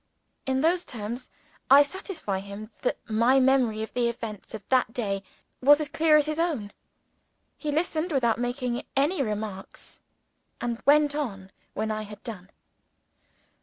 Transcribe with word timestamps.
In 0.47 0.61
those 0.61 0.83
terms, 0.83 1.29
I 1.69 1.83
satisfied 1.83 2.45
him 2.45 2.71
that 2.81 2.97
my 3.07 3.39
memory 3.39 3.83
of 3.83 3.93
the 3.93 4.09
events 4.09 4.55
of 4.55 4.67
that 4.69 4.91
day 4.95 5.21
was 5.61 5.79
as 5.79 5.89
clear 5.89 6.17
as 6.17 6.25
his 6.25 6.39
own. 6.39 6.71
He 7.55 7.71
listened 7.71 8.11
without 8.11 8.39
making 8.39 8.83
any 8.97 9.21
remark, 9.21 9.79
and 10.59 10.81
went 10.87 11.13
on 11.13 11.51
when 11.75 11.91
I 11.91 12.01
had 12.01 12.23
done. 12.23 12.49